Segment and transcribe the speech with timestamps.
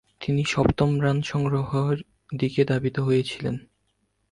[0.21, 1.97] তিনি সপ্তম রান সংগ্রহের
[2.31, 3.55] দিকে ধাবিত হয়েছিলেন।